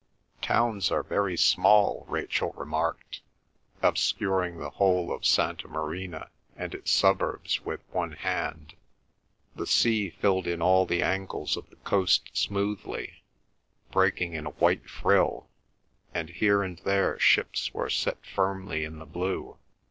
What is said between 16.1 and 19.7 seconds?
and here and there ships were set firmly in the blue.